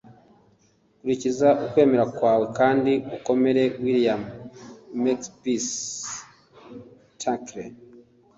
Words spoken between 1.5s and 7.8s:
ukwemera kwawe kandi ukomere.- william makepeace thackeray